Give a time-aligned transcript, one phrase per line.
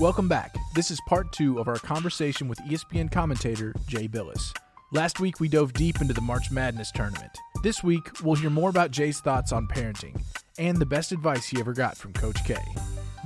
[0.00, 0.56] Welcome back.
[0.74, 4.50] This is part two of our conversation with ESPN commentator Jay Bilas.
[4.92, 7.30] Last week, we dove deep into the March Madness tournament.
[7.62, 10.18] This week, we'll hear more about Jay's thoughts on parenting
[10.58, 12.56] and the best advice he ever got from Coach K.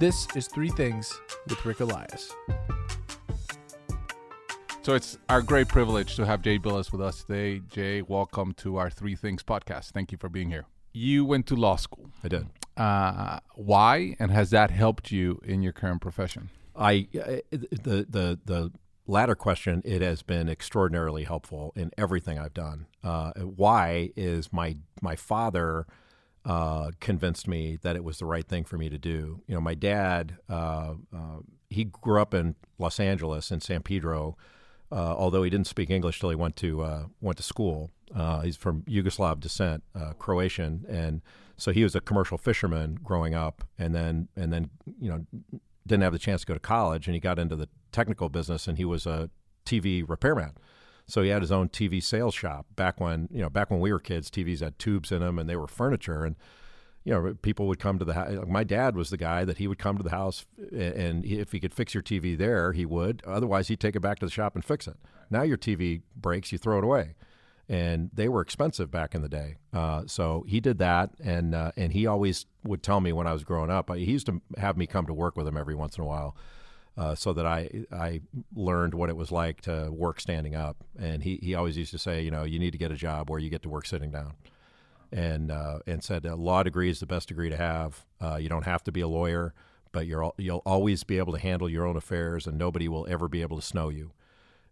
[0.01, 1.17] This is Three Things
[1.49, 2.33] with Ric Elias.
[4.83, 7.63] So it's our great privilege to have Jay Bilas with us today.
[7.71, 9.93] Jay, welcome to our Three Things podcast.
[9.93, 10.67] Thank you for being here.
[10.93, 12.11] You went to law school.
[12.25, 12.49] I did.
[12.77, 16.51] Uh, why, and has that helped you in your current profession?
[16.77, 18.73] I uh, the the the
[19.07, 19.83] latter question.
[19.85, 22.87] It has been extraordinarily helpful in everything I've done.
[23.03, 25.87] Uh, why is my my father
[26.45, 29.41] uh, convinced me that it was the right thing for me to do.
[29.47, 31.39] You know, my dad uh, uh,
[31.71, 34.37] he grew up in Los Angeles in San Pedro.
[34.93, 37.91] Uh, although he didn't speak English till he went to uh, went to school,
[38.43, 39.83] he's from Yugoslav descent,
[40.19, 41.23] Croatian, and
[41.57, 45.27] so he was a commercial fisherman growing up, and then and then you know
[45.87, 48.67] didn't have the chance to go to college, and he got into the technical business,
[48.67, 49.31] and he was a
[49.65, 50.53] TV repairman.
[51.07, 53.93] So he had his own TV sales shop back when you know back when we
[53.93, 54.31] were kids.
[54.31, 56.37] TVs had tubes in them, and they were furniture, and
[57.05, 58.47] you know people would come to the house.
[58.47, 61.61] My dad was the guy that he would come to the house, and if he
[61.61, 63.23] could fix your TV there, he would.
[63.27, 64.97] Otherwise, he'd take it back to the shop and fix it.
[65.31, 67.15] Now your TV breaks, you throw it away
[67.69, 69.57] and they were expensive back in the day.
[69.73, 73.33] Uh, so he did that, and uh, and he always would tell me when I
[73.33, 73.95] was growing up.
[73.95, 76.37] He used to have me come to work with him every once in a while,
[76.97, 78.21] uh, so that I I
[78.55, 80.77] learned what it was like to work standing up.
[80.99, 83.31] And he he always used to say, you know, you need to get a job
[83.31, 84.35] where you get to work sitting down.
[85.13, 88.05] And uh, and said a law degree is the best degree to have.
[88.21, 89.55] Uh, you don't have to be a lawyer,
[89.93, 93.29] but you're you'll always be able to handle your own affairs, and nobody will ever
[93.29, 94.11] be able to snow you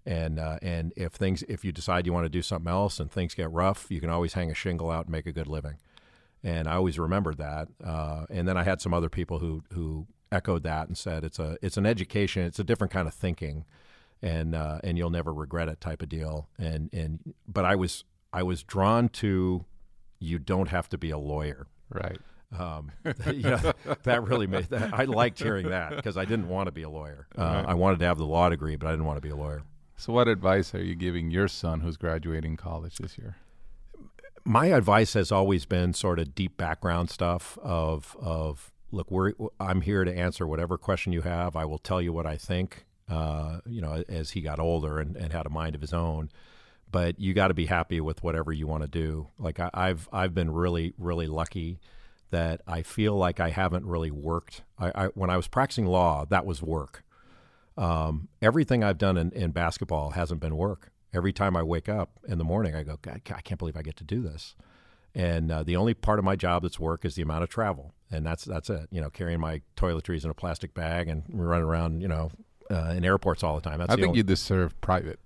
[0.05, 3.11] and uh, and if things if you decide you want to do something else and
[3.11, 5.77] things get rough, you can always hang a shingle out and make a good living.
[6.45, 7.69] And I always remembered that.
[7.85, 11.39] Uh, and then I had some other people who who echoed that and said it's
[11.39, 13.65] a it's an education, it's a different kind of thinking,
[14.21, 16.49] and uh, and you'll never regret it type of deal.
[16.59, 19.65] And and but I was I was drawn to
[20.19, 21.67] you don't have to be a lawyer.
[21.91, 22.19] Right.
[22.59, 22.91] Um,
[23.33, 23.73] yeah,
[24.03, 24.93] that really made that.
[24.93, 27.27] I liked hearing that because I didn't want to be a lawyer.
[27.37, 27.65] Uh, Right.
[27.69, 29.63] I wanted to have the law degree, but I didn't want to be a lawyer.
[30.03, 33.37] So, what advice are you giving your son who's graduating college this year?
[34.45, 39.83] my advice has always been sort of deep background stuff of of look we're I'm
[39.83, 41.55] here to answer whatever question you have.
[41.55, 45.15] I will tell you what I think uh, you know as he got older and,
[45.15, 46.31] and had a mind of his own.
[46.91, 49.29] But you got to be happy with whatever you want to do.
[49.39, 51.79] Like I, I've I've been really really lucky
[52.31, 54.63] that I feel like I haven't really worked.
[54.81, 57.05] I, I when I was practicing law that was work
[57.77, 60.91] um, everything I've done in, in basketball hasn't been work.
[61.15, 63.83] Every time I wake up in the morning, I go, God, I can't believe I
[63.83, 64.55] get to do this.
[65.15, 67.93] And uh, the only part of my job that's work is the amount of travel,
[68.11, 68.89] and that's that's it.
[68.91, 72.31] You know, carrying my toiletries in a plastic bag and running around, you know,
[72.71, 73.79] uh, in airports all the time.
[73.79, 75.21] That's I the think only- you deserve private.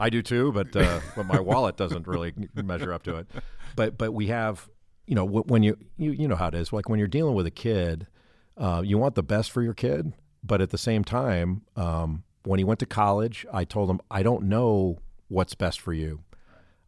[0.00, 3.28] I do too, but uh, but my wallet doesn't really measure up to it.
[3.76, 4.68] But but we have,
[5.06, 6.72] you know, when you you you know how it is.
[6.72, 8.08] Like when you're dealing with a kid,
[8.56, 10.12] uh, you want the best for your kid,
[10.42, 14.22] but at the same time, um, when he went to college, I told him I
[14.22, 16.20] don't know what's best for you.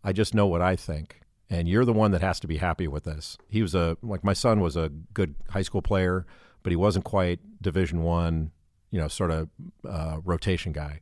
[0.04, 2.88] I just know what I think, and you're the one that has to be happy
[2.88, 3.38] with this.
[3.48, 6.26] He was a like my son was a good high school player,
[6.62, 8.50] but he wasn't quite Division One,
[8.90, 9.48] you know, sort of
[9.88, 11.00] uh, rotation guy.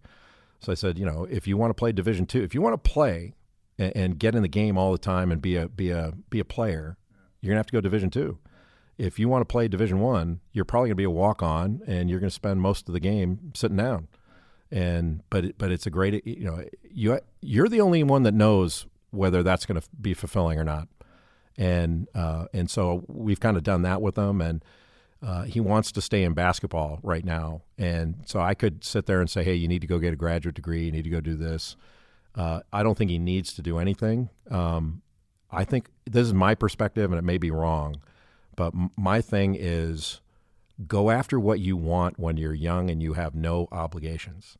[0.61, 2.83] So I said, you know, if you want to play Division Two, if you want
[2.83, 3.35] to play
[3.79, 6.41] and, and get in the game all the time and be a be a be
[6.41, 6.99] a player,
[7.41, 8.39] you're gonna have to go Division Two.
[9.01, 12.11] If you want to play Division One, you're probably gonna be a walk on, and
[12.11, 14.09] you're gonna spend most of the game sitting down.
[14.71, 18.87] And but but it's a great, you know, you you're the only one that knows
[19.11, 20.89] whether that's going to be fulfilling or not.
[21.57, 24.65] And uh, and so we've kind of done that with him, and
[25.23, 27.63] uh, he wants to stay in basketball right now.
[27.77, 30.17] And so I could sit there and say, hey, you need to go get a
[30.17, 31.77] graduate degree, you need to go do this.
[32.35, 34.31] Uh, I don't think he needs to do anything.
[34.51, 35.03] Um,
[35.51, 37.97] I think this is my perspective, and it may be wrong,
[38.57, 40.21] but my thing is
[40.87, 44.57] go after what you want when you're young and you have no obligations.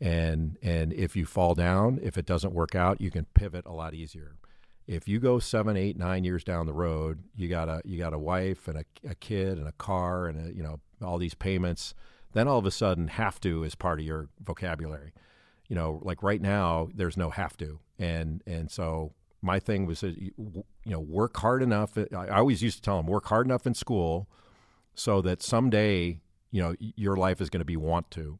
[0.00, 3.72] And and if you fall down, if it doesn't work out, you can pivot a
[3.72, 4.36] lot easier.
[4.86, 8.14] If you go seven, eight, nine years down the road, you got a you got
[8.14, 11.34] a wife and a, a kid and a car and a, you know all these
[11.34, 11.94] payments.
[12.32, 15.12] Then all of a sudden, have to is part of your vocabulary.
[15.68, 20.00] You know, like right now, there's no have to, and and so my thing was,
[20.00, 21.96] that you know, work hard enough.
[21.96, 24.28] Uh, I I always used to tell them, work hard enough in school,
[24.94, 26.20] so that someday,
[26.50, 28.38] you know, your life is going to be want to.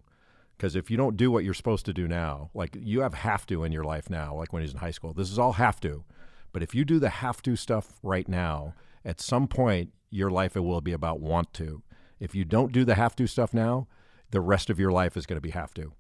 [0.57, 3.47] Because if you don't do what you're supposed to do now, like you have have
[3.47, 5.81] to in your life now, like when he's in high school, this is all have
[5.81, 6.05] to.
[6.53, 10.57] But if you do the have to stuff right now, at some point your life
[10.57, 11.83] it will be about want to.
[12.19, 13.89] If you don't do the have to stuff now,
[14.33, 15.95] the rest of your life is going to be have to.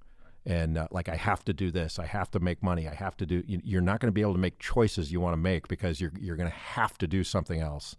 [0.46, 3.16] And uh, like I have to do this, I have to make money, I have
[3.18, 3.42] to do.
[3.46, 6.00] you- You're not going to be able to make choices you want to make because
[6.00, 7.94] you're you're going to have to do something else.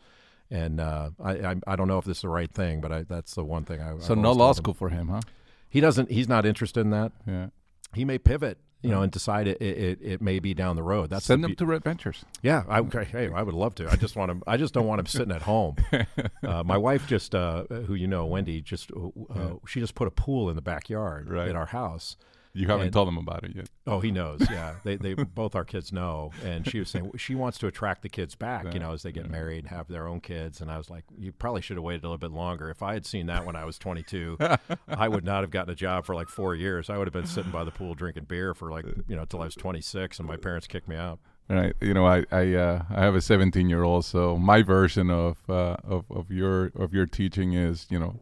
[0.49, 3.03] And uh, I, I I don't know if this is the right thing, but I,
[3.03, 3.97] that's the one thing I.
[3.99, 4.63] So I've no law told him.
[4.63, 5.21] school for him, huh?
[5.69, 6.09] He doesn't.
[6.11, 7.11] He's not interested in that.
[7.27, 7.47] Yeah.
[7.93, 11.09] He may pivot, you know, and decide it, it, it, may be down the road.
[11.09, 12.25] That's Send the be- to Red Ventures.
[12.41, 13.89] yeah, I, okay, hey, I would love to.
[13.89, 14.43] I just want him.
[14.47, 15.75] I just don't want them sitting at home.
[16.43, 20.07] Uh, my wife just, uh, who you know, Wendy, just uh, uh, she just put
[20.07, 21.47] a pool in the backyard Right.
[21.47, 22.17] at our house.
[22.53, 23.69] You haven't And- told him about it yet.
[23.87, 24.41] Oh, he knows.
[24.51, 28.01] Yeah, they, they both our kids know, and she was saying she wants to attract
[28.01, 28.73] the kids back.
[28.73, 30.59] You know, as they get married and have their own kids.
[30.61, 32.69] And I was like, you probably should have waited a little bit longer.
[32.69, 34.37] If I had seen that when I was 22,
[34.89, 36.89] I would not have gotten a job for like four years.
[36.89, 39.41] I would have been sitting by the pool drinking beer for like you know until
[39.41, 41.19] I was 26, and my parents kicked me out.
[41.49, 41.73] Right.
[41.81, 45.37] You know, I I uh, I have a 17 year old, so my version of
[45.49, 48.19] uh, of of your of your teaching is, you know,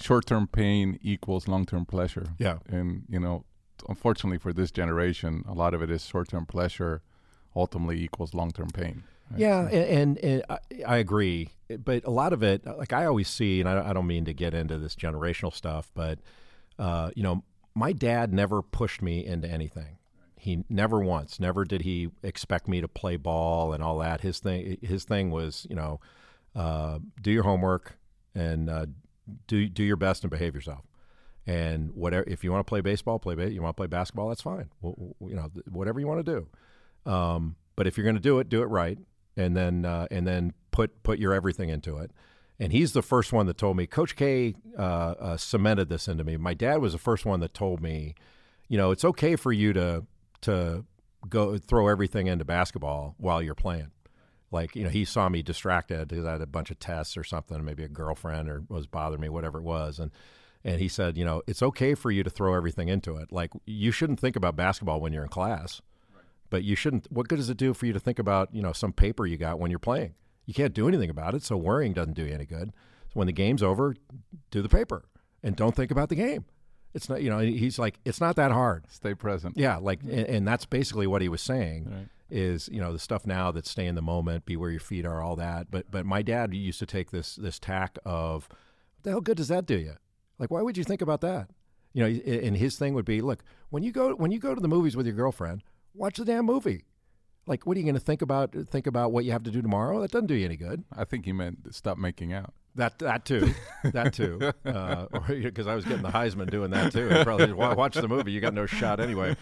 [0.00, 2.26] short term pain equals long term pleasure.
[2.38, 2.58] Yeah.
[2.68, 3.44] And you know,
[3.88, 7.02] unfortunately for this generation, a lot of it is short term pleasure,
[7.54, 9.04] ultimately equals long term pain.
[9.30, 9.40] right?
[9.40, 11.50] Yeah, and, and, and I, I agree.
[11.84, 14.34] But a lot of it, like I always see, and I, I don't mean to
[14.34, 16.18] get into this generational stuff, but
[16.78, 17.42] uh, you know,
[17.74, 19.98] my dad never pushed me into anything.
[20.38, 24.22] He never once, never did he expect me to play ball and all that.
[24.22, 26.00] His thing, his thing was, you know,
[26.56, 27.96] uh, do your homework
[28.34, 28.86] and uh,
[29.46, 30.84] do do your best and behave yourself.
[31.46, 34.28] And whatever, if you want to play baseball, play ba- You want to play basketball,
[34.28, 34.68] that's fine.
[34.80, 36.46] Well, you know, whatever you want to
[37.04, 37.10] do.
[37.10, 38.98] Um, but if you're going to do it, do it right,
[39.36, 42.12] and then uh, and then put put your everything into it.
[42.60, 43.86] And he's the first one that told me.
[43.86, 46.36] Coach K uh, uh, cemented this into me.
[46.36, 48.14] My dad was the first one that told me,
[48.68, 50.04] you know, it's okay for you to
[50.42, 50.84] to
[51.28, 53.90] go throw everything into basketball while you're playing.
[54.52, 57.24] Like you know, he saw me distracted because I had a bunch of tests or
[57.24, 60.10] something, maybe a girlfriend or was bothering me, whatever it was, and
[60.64, 63.32] and he said, you know, it's okay for you to throw everything into it.
[63.32, 65.80] Like you shouldn't think about basketball when you're in class,
[66.50, 67.10] but you shouldn't.
[67.10, 69.36] What good does it do for you to think about you know some paper you
[69.36, 70.14] got when you're playing?
[70.46, 72.72] You can't do anything about it, so worrying doesn't do you any good.
[73.08, 73.94] So when the game's over,
[74.50, 75.04] do the paper
[75.42, 76.44] and don't think about the game.
[76.94, 78.84] It's not, you know, he's like, it's not that hard.
[78.90, 79.56] Stay present.
[79.56, 81.88] Yeah, like, and, and that's basically what he was saying.
[81.90, 82.08] Right.
[82.34, 85.04] Is you know the stuff now that stay in the moment, be where your feet
[85.04, 85.70] are, all that.
[85.70, 89.36] But but my dad used to take this this tack of, what the hell good
[89.36, 89.96] does that do you?
[90.42, 91.48] Like, why would you think about that?
[91.94, 94.60] You know, and his thing would be, look, when you go when you go to
[94.60, 95.62] the movies with your girlfriend,
[95.94, 96.84] watch the damn movie.
[97.46, 98.52] Like, what are you going to think about?
[98.68, 100.00] Think about what you have to do tomorrow?
[100.00, 100.82] That doesn't do you any good.
[100.96, 102.54] I think he meant stop making out.
[102.74, 103.52] That that too,
[103.84, 104.38] that too.
[105.28, 107.08] Because I was getting the Heisman doing that too.
[107.22, 108.32] Probably watch the movie.
[108.32, 109.36] You got no shot anyway.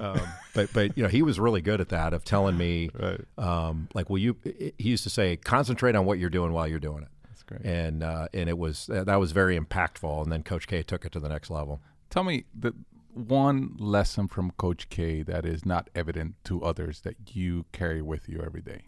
[0.00, 0.20] Um,
[0.54, 3.20] but but you know he was really good at that of telling me, Right.
[3.38, 4.36] um, like, will you?
[4.44, 7.08] He used to say, concentrate on what you're doing while you're doing it.
[7.46, 7.64] Great.
[7.64, 10.22] And uh, and it was that was very impactful.
[10.22, 11.80] And then Coach K took it to the next level.
[12.10, 12.74] Tell me the
[13.14, 18.28] one lesson from Coach K that is not evident to others that you carry with
[18.28, 18.82] you every day.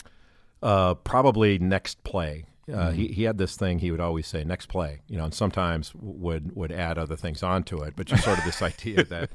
[0.63, 2.47] Uh, probably next play.
[2.73, 5.33] Uh, he, he had this thing he would always say next play you know and
[5.33, 9.31] sometimes would would add other things onto it but just sort of this idea that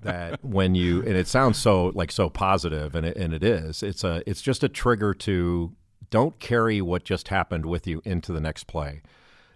[0.00, 3.82] that when you and it sounds so like so positive and it, and it is
[3.82, 5.70] it's a it's just a trigger to
[6.10, 9.02] don't carry what just happened with you into the next play.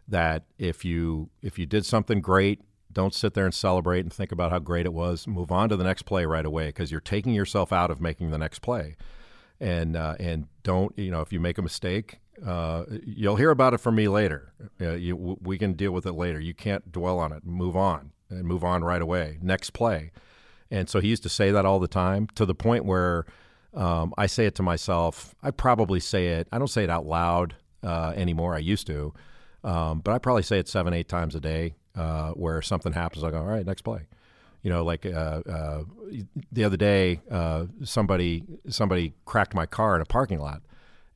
[0.07, 2.61] That if you if you did something great
[2.93, 5.27] don't sit there and celebrate and think about how great it was.
[5.27, 8.31] Move on to the next play right away because you're taking yourself out of making
[8.31, 8.95] the next play.
[9.59, 13.75] And uh, and don't you know if you make a mistake uh, you'll hear about
[13.75, 14.53] it from me later.
[14.81, 16.41] Uh, you, w- we can deal with it later.
[16.41, 17.45] You can't dwell on it.
[17.45, 19.39] Move on and move on right away.
[19.41, 20.11] Next play.
[20.71, 23.27] And so he used to say that all the time to the point where
[23.75, 25.35] um, I say it to myself.
[25.43, 26.49] I probably say it.
[26.53, 28.55] I don't say it out loud uh, anymore.
[28.55, 29.13] I used to,
[29.63, 31.75] um, but I probably say it seven, eight times a day.
[31.97, 34.09] Uh, where something happens, I go, "All right, next play."
[34.63, 35.83] You know, like uh, uh,
[36.51, 40.63] the other day, uh, somebody somebody cracked my car in a parking lot,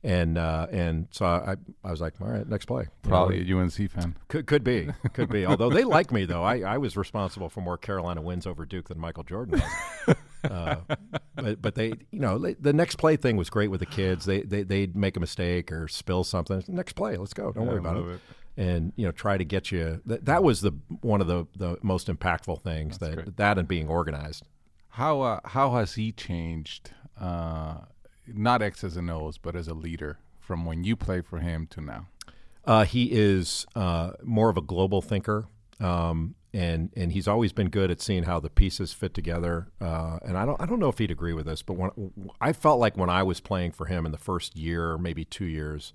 [0.03, 3.51] and uh, and so I I was like, "All right, next play." You know, Probably
[3.51, 4.15] a UNC fan.
[4.29, 5.45] could could be, could be.
[5.45, 8.87] Although they like me though, I, I was responsible for more Carolina wins over Duke
[8.87, 9.61] than Michael Jordan
[10.07, 10.15] was.
[10.43, 10.75] uh,
[11.35, 14.25] but but they, you know, the next play thing was great with the kids.
[14.25, 16.63] They they they'd make a mistake or spill something.
[16.67, 17.51] Next play, let's go.
[17.51, 18.05] Don't Yeah, worry about it.
[18.15, 18.21] it.
[18.57, 20.01] And you know, try to get you.
[20.05, 22.97] That, that was the one of the the most impactful things.
[22.97, 23.37] That's that great.
[23.37, 24.45] that and being organized.
[24.89, 26.91] How uh, how has he changed?
[27.19, 27.79] Uh,
[28.27, 31.81] not X's and O's, but as a leader from when you played for him to
[31.81, 32.07] now.
[32.65, 35.45] Uh, he is uh, more of a global thinker,
[35.79, 39.67] um, and and he's always been good at seeing how the pieces fit together.
[39.79, 42.53] Uh, and I don't I don't know if he'd agree with this, but when I
[42.53, 45.93] felt like when I was playing for him in the first year, maybe two years,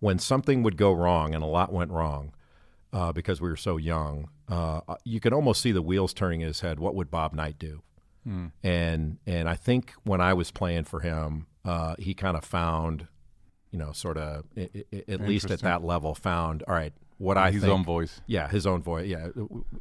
[0.00, 2.32] when something would go wrong, and a lot went wrong
[2.92, 6.46] uh, because we were so young, uh, you could almost see the wheels turning in
[6.46, 6.78] his head.
[6.78, 7.82] What would Bob Knight do?
[8.24, 8.46] Hmm.
[8.62, 13.06] And and I think when I was playing for him, uh, he kind of found,
[13.70, 16.94] you know, sort of at least at that level, found all right.
[17.18, 18.20] What I his think, own voice.
[18.26, 19.06] yeah, his own voice.
[19.06, 19.28] Yeah,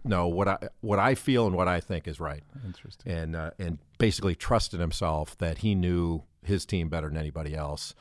[0.03, 3.11] no, what I what I feel and what I think is right, Interesting.
[3.11, 7.95] and uh, and basically trusted himself that he knew his team better than anybody else,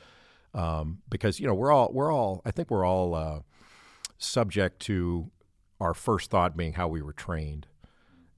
[0.53, 3.39] um, because you know we're all we're all I think we're all uh,
[4.17, 5.31] subject to
[5.79, 7.65] our first thought being how we were trained,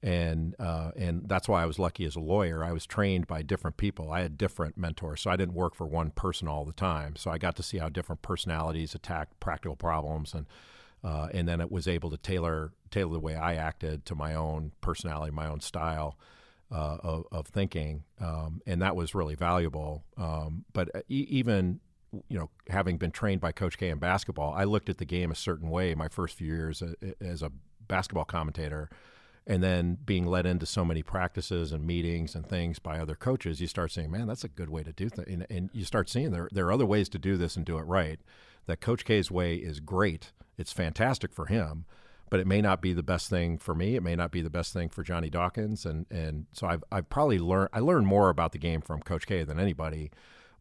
[0.02, 2.64] and uh, and that's why I was lucky as a lawyer.
[2.64, 4.10] I was trained by different people.
[4.10, 7.16] I had different mentors, so I didn't work for one person all the time.
[7.16, 10.46] So I got to see how different personalities attack practical problems, and
[11.06, 14.34] uh, and then it was able to tailor tailor the way I acted to my
[14.34, 16.18] own personality, my own style.
[16.68, 20.02] Uh, of, of thinking, um, and that was really valuable.
[20.16, 21.78] Um, but e- even
[22.28, 25.30] you know, having been trained by Coach K in basketball, I looked at the game
[25.30, 26.82] a certain way my first few years
[27.20, 27.52] as a
[27.86, 28.90] basketball commentator.
[29.48, 33.60] And then being led into so many practices and meetings and things by other coaches,
[33.60, 35.28] you start saying, man, that's a good way to do things.
[35.28, 37.78] And, and you start seeing there, there are other ways to do this and do
[37.78, 38.18] it right.
[38.66, 40.32] That Coach K's way is great.
[40.58, 41.84] It's fantastic for him,
[42.30, 43.94] but it may not be the best thing for me.
[43.96, 45.84] It may not be the best thing for Johnny Dawkins.
[45.86, 49.26] And, and so I've, I've probably learned, I learned more about the game from Coach
[49.26, 50.10] K than anybody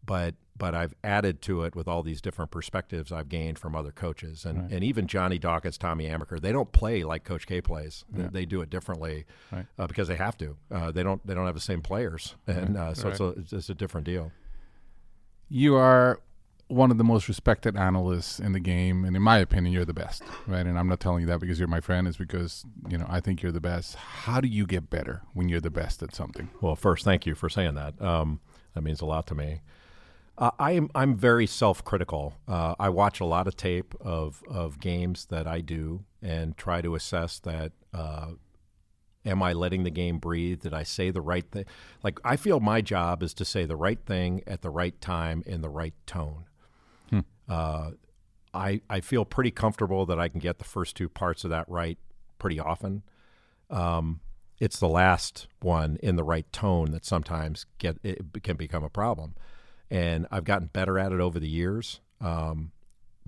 [0.08, 3.92] but but I've added to it with all these different perspectives I've gained from other
[3.92, 8.06] coaches, and and even Johnny Dawkins, Tommy Amaker, they don't play like Coach K plays.
[8.12, 9.66] They, they do it differently Right.
[9.80, 10.58] uh, because they have to.
[10.70, 13.52] Uh, they don't they don't have the same players, and uh, so it's, a, it's
[13.54, 14.32] it's a different deal.
[15.50, 16.20] You are
[16.68, 19.94] one of the most respected analysts in the game, and in my opinion, you're the
[19.94, 20.66] best, right?
[20.66, 23.20] And I'm not telling you that because you're my friend; it's because you know I
[23.20, 23.96] think you're the best.
[23.96, 26.50] How do you get better when you're the best at something?
[26.62, 28.02] Well, first, thank you for saying that.
[28.02, 28.40] Um,
[28.74, 29.62] that means a lot to me.
[30.38, 32.34] Uh, I am I'm very self-critical.
[32.48, 36.82] Uh, I watch a lot of tape of of games that I do and try
[36.82, 37.74] to assess that.
[37.94, 38.32] Uh,
[39.26, 40.62] am I letting the game breathe?
[40.62, 41.66] Did I say the right thing?
[42.04, 45.44] Like I feel my job is to say the right thing at the right time
[45.46, 46.46] in the right tone.
[47.48, 47.92] Uh,
[48.54, 51.68] I I feel pretty comfortable that I can get the first two parts of that
[51.70, 51.98] right
[52.40, 53.04] pretty often.
[53.70, 54.22] Um,
[54.60, 58.90] it's the last one in the right tone that sometimes get it can become a
[58.90, 59.36] problem,
[59.90, 62.00] and I've gotten better at it over the years.
[62.22, 62.72] Um,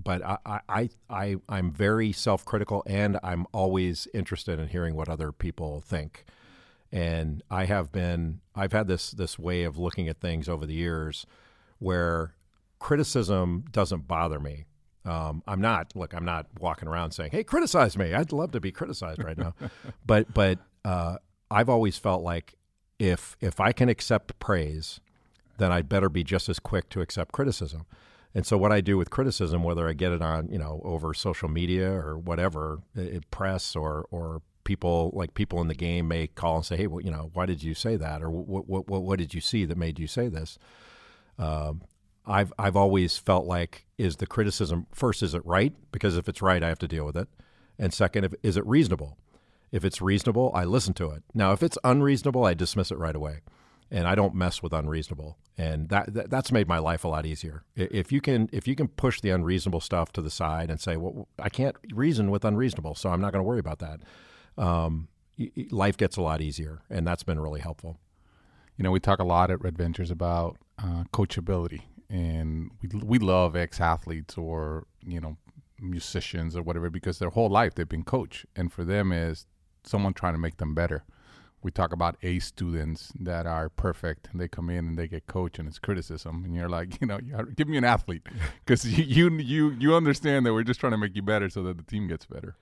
[0.02, 5.32] but I, I, I, I'm very self-critical, and I'm always interested in hearing what other
[5.32, 6.24] people think.
[6.92, 10.74] And I have been, I've had this this way of looking at things over the
[10.74, 11.26] years,
[11.80, 12.34] where
[12.78, 14.64] criticism doesn't bother me.
[15.04, 16.12] Um, I'm not look.
[16.12, 19.54] I'm not walking around saying, "Hey, criticize me." I'd love to be criticized right now,
[20.06, 21.16] but but uh,
[21.50, 22.54] I've always felt like
[22.98, 25.00] if if I can accept praise,
[25.56, 27.86] then I'd better be just as quick to accept criticism.
[28.34, 31.14] And so what I do with criticism, whether I get it on you know over
[31.14, 36.26] social media or whatever, i press or or people like people in the game may
[36.26, 38.88] call and say, "Hey, well, you know, why did you say that?" or "What what
[38.88, 40.58] what, what did you see that made you say this?"
[41.38, 41.82] Um,
[42.28, 46.42] I've I've always felt like is the criticism first is it right because if it's
[46.42, 47.28] right I have to deal with it,
[47.78, 49.16] and second if, is it reasonable?
[49.72, 51.22] If it's reasonable, I listen to it.
[51.34, 53.40] Now if it's unreasonable, I dismiss it right away,
[53.90, 57.26] and I don't mess with unreasonable, and that, that that's made my life a lot
[57.26, 57.64] easier.
[57.74, 60.96] If you can if you can push the unreasonable stuff to the side and say,
[60.96, 64.00] well, I can't reason with unreasonable, so I'm not going to worry about that.
[64.56, 65.08] Um,
[65.70, 67.98] life gets a lot easier, and that's been really helpful.
[68.76, 73.18] You know, we talk a lot at Red Ventures about uh, coachability, and we we
[73.18, 75.36] love ex athletes or you know
[75.80, 79.46] musicians or whatever because their whole life they've been coached, and for them is
[79.84, 81.04] someone trying to make them better.
[81.60, 85.26] We talk about A students that are perfect, and they come in and they get
[85.26, 87.18] coached, and it's criticism, and you're like, you know,
[87.56, 88.26] give me an athlete
[88.64, 91.62] because you, you you you understand that we're just trying to make you better so
[91.64, 92.56] that the team gets better.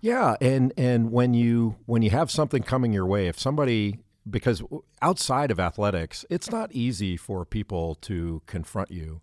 [0.00, 3.98] Yeah, and and when you when you have something coming your way, if somebody
[4.28, 4.62] because
[5.02, 9.20] outside of athletics, it's not easy for people to confront you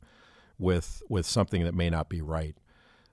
[0.58, 2.56] with with something that may not be right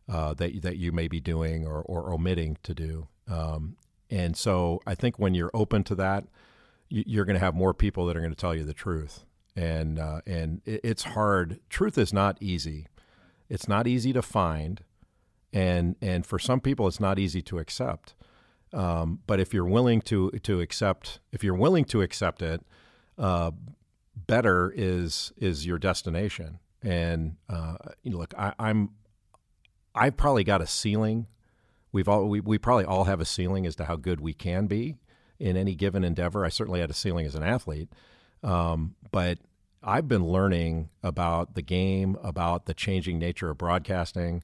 [0.08, 3.08] uh, that that you may be doing or, or omitting to do.
[3.28, 3.76] Um,
[4.10, 6.24] and so I think when you're open to that,
[6.88, 9.24] you, you're going to have more people that are going to tell you the truth.
[9.54, 11.60] And uh, and it's hard.
[11.68, 12.86] Truth is not easy.
[13.48, 14.82] It's not easy to find
[15.52, 18.14] and and for some people it's not easy to accept.
[18.72, 22.62] Um, but if you're willing to to accept, if you're willing to accept it,
[23.18, 23.50] uh,
[24.16, 26.58] better is is your destination.
[26.82, 28.90] And uh, you know, look, I, I'm
[29.94, 31.26] I've probably got a ceiling.
[31.92, 34.66] We've all we, we probably all have a ceiling as to how good we can
[34.66, 34.96] be
[35.38, 36.44] in any given endeavor.
[36.44, 37.90] I certainly had a ceiling as an athlete,
[38.42, 39.38] um, but
[39.82, 44.42] I've been learning about the game, about the changing nature of broadcasting,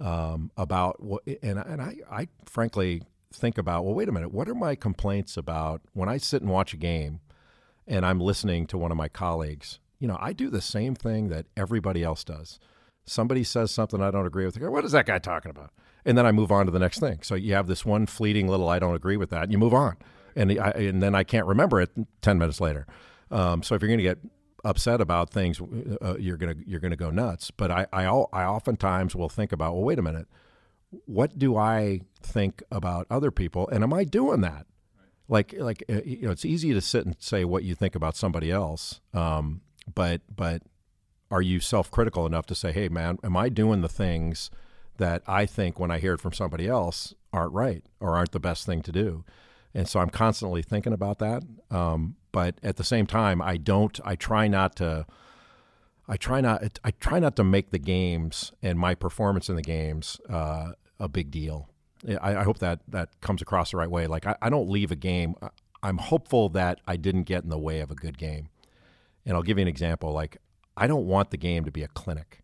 [0.00, 4.48] um, about what, and and I, I frankly think about, well, wait a minute, what
[4.48, 7.20] are my complaints about when I sit and watch a game
[7.86, 9.80] and I'm listening to one of my colleagues?
[9.98, 12.58] You know, I do the same thing that everybody else does.
[13.04, 14.60] Somebody says something I don't agree with.
[14.60, 15.70] What is that guy talking about?
[16.04, 17.20] And then I move on to the next thing.
[17.22, 19.74] So you have this one fleeting little I don't agree with that, and you move
[19.74, 19.96] on.
[20.36, 21.90] And, I, and then I can't remember it
[22.22, 22.86] 10 minutes later.
[23.30, 24.18] Um, so if you're going to get
[24.64, 25.60] upset about things,
[26.02, 27.50] uh, you're gonna you're gonna go nuts.
[27.50, 30.26] But I, I I oftentimes will think about, well, wait a minute,
[31.04, 34.66] what do I think about other people, and am I doing that?
[35.28, 38.16] Like like uh, you know, it's easy to sit and say what you think about
[38.16, 39.60] somebody else, um,
[39.94, 40.62] but but
[41.30, 44.50] are you self critical enough to say, hey man, am I doing the things
[44.96, 48.40] that I think when I hear it from somebody else aren't right or aren't the
[48.40, 49.24] best thing to do?
[49.74, 51.42] And so I'm constantly thinking about that.
[51.70, 53.98] Um, but at the same time, I don't.
[54.04, 55.06] I try not to.
[56.08, 56.78] I try not.
[56.82, 61.08] I try not to make the games and my performance in the games uh, a
[61.08, 61.68] big deal.
[62.20, 64.06] I, I, hope that that comes across the right way.
[64.06, 65.34] Like I, I don't leave a game.
[65.82, 68.48] I'm hopeful that I didn't get in the way of a good game.
[69.26, 70.12] And I'll give you an example.
[70.12, 70.38] Like
[70.76, 72.42] I don't want the game to be a clinic.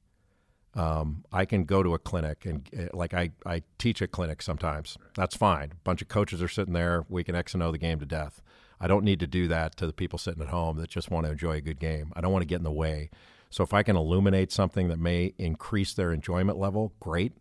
[0.75, 4.42] Um, I can go to a clinic and uh, like I, I teach a clinic
[4.42, 4.99] sometimes.
[5.14, 5.71] That's fine.
[5.71, 7.06] A bunch of coaches are sitting there.
[7.09, 8.42] We can X and O the game to death.
[8.80, 11.26] I don't need to do that to the people sitting at home that just want
[11.26, 12.12] to enjoy a good game.
[12.16, 13.11] I don't want to get in the way.
[13.54, 17.32] So if I can illuminate something that may increase their enjoyment level, great.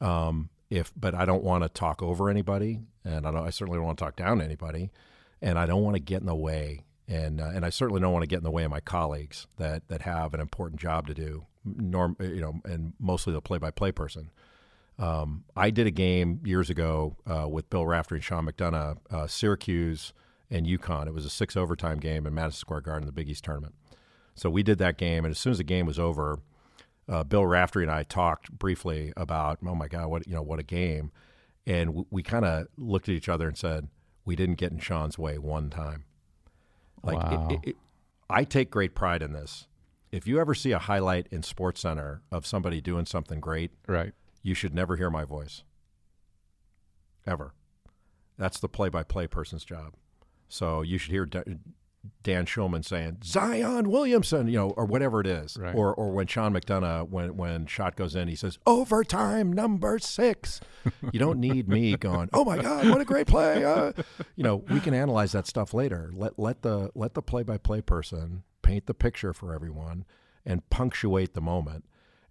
[0.00, 3.84] Um, if but I don't want to talk over anybody, and I, I certainly don't
[3.84, 4.90] want to talk down to anybody,
[5.42, 8.12] and I don't want to get in the way and uh, and I certainly don't
[8.12, 11.06] want to get in the way of my colleagues that that have an important job
[11.08, 11.44] to do.
[11.64, 14.30] Norm, you know, and mostly the play-by-play person.
[14.98, 19.26] Um, I did a game years ago uh, with Bill Raftery and Sean McDonough, uh,
[19.26, 20.12] Syracuse
[20.50, 21.06] and UConn.
[21.06, 23.74] It was a six overtime game in Madison Square Garden, the Big East tournament.
[24.34, 26.40] So we did that game, and as soon as the game was over,
[27.08, 30.58] uh, Bill Raftery and I talked briefly about, oh my God, what you know, what
[30.58, 31.12] a game,
[31.66, 33.88] and w- we kind of looked at each other and said,
[34.24, 36.04] we didn't get in Sean's way one time.
[37.02, 37.48] Like wow.
[37.50, 37.76] it, it,
[38.28, 39.66] I take great pride in this.
[40.10, 44.12] If you ever see a highlight in Sports Center of somebody doing something great, right,
[44.42, 45.62] you should never hear my voice.
[47.26, 47.52] Ever.
[48.38, 49.94] That's the play-by-play person's job.
[50.48, 51.28] So you should hear
[52.22, 55.74] Dan Shulman saying Zion Williamson, you know, or whatever it is, right.
[55.74, 60.60] or or when Sean McDonough, when when shot goes in, he says overtime number six.
[61.12, 63.64] you don't need me going, oh my God, what a great play.
[63.64, 63.92] Uh,
[64.36, 66.10] you know, we can analyze that stuff later.
[66.14, 70.04] Let let the let the play by play person paint the picture for everyone
[70.44, 71.84] and punctuate the moment,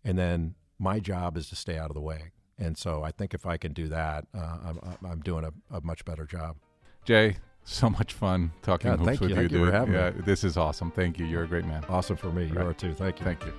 [0.04, 2.32] and then my job is to stay out of the way.
[2.58, 5.82] And so I think if I can do that, uh, I'm I'm doing a, a
[5.82, 6.58] much better job.
[7.06, 9.74] Jay, so much fun talking yeah, hoops with you, you, you dude.
[9.74, 10.22] yeah, me.
[10.26, 10.92] this is awesome.
[10.92, 11.26] Thank you.
[11.26, 11.84] You're a great man.
[11.90, 12.46] Awesome for me.
[12.46, 12.68] You right.
[12.68, 12.94] are too.
[12.94, 13.26] Thank you.
[13.26, 13.54] Thank you.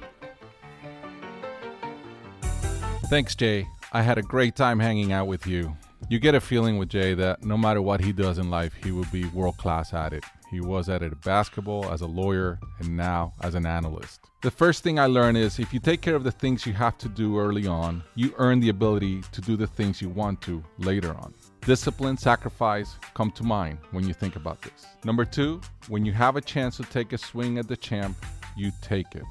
[3.08, 3.66] Thanks, Jay.
[3.92, 5.76] I had a great time hanging out with you.
[6.08, 8.92] You get a feeling with Jay that no matter what he does in life, he
[8.92, 10.24] will be world class at it.
[10.50, 14.20] He was at it at basketball, as a lawyer, and now as an analyst.
[14.42, 16.98] The first thing I learned is if you take care of the things you have
[16.98, 20.62] to do early on, you earn the ability to do the things you want to
[20.78, 21.34] later on.
[21.66, 24.84] Discipline, sacrifice come to mind when you think about this.
[25.02, 28.22] Number two, when you have a chance to take a swing at the champ,
[28.54, 29.22] you take it.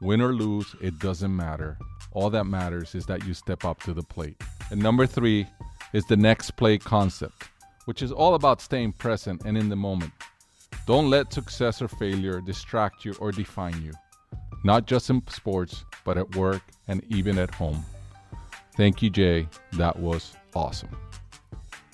[0.00, 1.78] Win or lose, it doesn't matter.
[2.10, 4.42] All that matters is that you step up to the plate.
[4.72, 5.46] And number three
[5.92, 7.48] is the next play concept,
[7.84, 10.12] which is all about staying present and in the moment.
[10.88, 13.92] Don't let success or failure distract you or define you,
[14.64, 17.84] not just in sports, but at work and even at home.
[18.76, 19.46] Thank you, Jay.
[19.74, 20.90] That was awesome.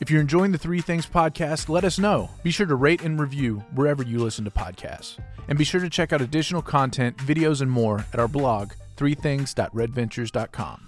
[0.01, 2.31] If you're enjoying the Three Things podcast, let us know.
[2.45, 5.19] Be sure to rate and review wherever you listen to podcasts.
[5.49, 10.88] And be sure to check out additional content, videos, and more at our blog, threethings.redventures.com.